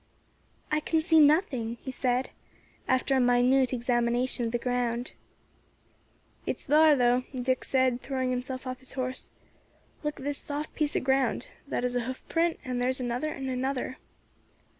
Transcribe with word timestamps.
"I 0.71 0.79
can 0.79 0.99
see 0.99 1.19
nothing," 1.19 1.77
he 1.83 1.91
said, 1.91 2.31
after 2.87 3.15
a 3.15 3.19
minute 3.19 3.71
examination 3.71 4.47
of 4.47 4.51
the 4.51 4.57
ground. 4.57 5.13
"It's 6.47 6.63
thar, 6.63 6.95
though," 6.95 7.23
Dick 7.39 7.63
said, 7.63 8.01
throwing 8.01 8.31
himself 8.31 8.65
off 8.65 8.79
his 8.79 8.93
horse. 8.93 9.29
"Look 10.03 10.19
at 10.19 10.23
this 10.25 10.39
soft 10.39 10.73
piece 10.73 10.95
of 10.95 11.03
ground; 11.03 11.49
that 11.67 11.85
is 11.85 11.95
a 11.95 11.99
hoof 12.05 12.27
print, 12.29 12.57
and 12.65 12.81
there 12.81 12.89
is 12.89 12.99
another 12.99 13.29
and 13.29 13.47
another." 13.47 13.97